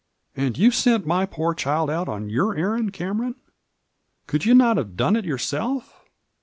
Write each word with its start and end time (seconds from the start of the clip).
"And 0.35 0.57
you 0.57 0.71
sent 0.71 1.05
my 1.05 1.27
poor 1.27 1.53
child 1.53 1.87
out 1.91 2.09
on 2.09 2.27
your 2.27 2.55
errand, 2.57 2.91
Cameron 2.91 3.33
1 3.33 3.35
Could 4.25 4.45
you 4.45 4.55
not 4.55 4.77
have 4.77 4.97
done 4.97 5.15
it 5.15 5.25
yourself?" 5.25 5.93